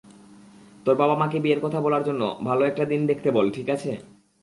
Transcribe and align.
তোর 0.85 0.95
বাবা-মাকে 0.95 1.39
বিয়ের 1.39 1.59
কথা 1.59 1.81
বলার 1.81 2.03
জন্য 2.03 2.39
ভালো 2.43 2.65
একটা 2.65 2.85
দিন 2.85 3.07
দেখতে 3.07 3.31
বল, 3.31 3.51
ঠিক 3.51 3.69
আছে? 3.69 3.91